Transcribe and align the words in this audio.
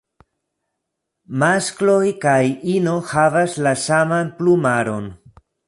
Maskloj 1.43 2.07
kaj 2.25 2.41
ino 2.79 2.95
havas 3.13 3.61
la 3.69 3.77
saman 3.85 4.35
plumaron. 4.41 5.11